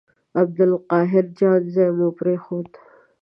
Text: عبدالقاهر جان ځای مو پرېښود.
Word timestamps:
عبدالقاهر 0.41 1.25
جان 1.37 1.61
ځای 1.73 1.89
مو 1.97 2.07
پرېښود. 2.19 2.69